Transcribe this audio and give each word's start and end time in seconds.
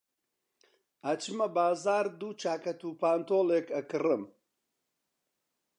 ئەچمە 1.07 1.47
بازاڕ 1.55 2.05
دوو 2.19 2.37
چاکەت 2.41 2.79
و 2.83 2.97
پانتۆڵێک 3.01 3.67
ئەکڕم. 3.75 4.23